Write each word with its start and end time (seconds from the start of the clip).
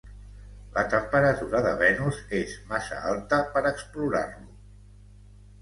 La 0.77 0.83
temperatura 0.93 1.61
de 1.67 1.73
Venus 1.83 2.21
és 2.39 2.57
massa 2.73 2.99
alta 3.13 3.41
per 3.53 3.65
explorar-lo. 3.73 4.53